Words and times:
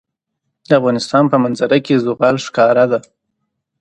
د 0.67 0.71
افغانستان 0.79 1.23
په 1.31 1.37
منظره 1.43 1.77
کې 1.85 1.99
زغال 2.05 2.35
ښکاره 2.45 2.85
ده. 2.91 2.99